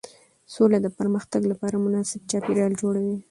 سوله 0.53 0.77
د 0.81 0.87
پرمختګ 0.97 1.41
لپاره 1.51 1.75
مناسب 1.85 2.21
چاپېریال 2.31 2.73
جوړوي 2.81 3.15